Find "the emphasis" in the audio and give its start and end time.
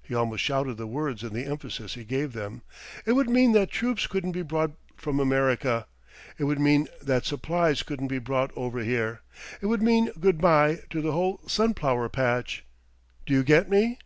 1.34-1.92